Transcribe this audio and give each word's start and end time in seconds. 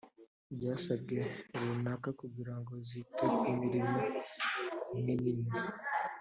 byasabwe 0.55 1.17
runaka 1.67 2.09
kugira 2.21 2.53
ngo 2.59 2.73
zite 2.89 3.25
ku 3.41 3.49
mirimo 3.61 3.97
imwe 4.99 5.13
n 5.23 5.25
imwe 5.33 5.59